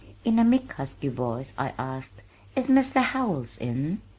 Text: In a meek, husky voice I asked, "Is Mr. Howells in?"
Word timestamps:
In 0.25 0.39
a 0.39 0.43
meek, 0.43 0.73
husky 0.73 1.09
voice 1.09 1.53
I 1.59 1.75
asked, 1.77 2.23
"Is 2.55 2.69
Mr. 2.69 3.03
Howells 3.03 3.59
in?" 3.59 4.01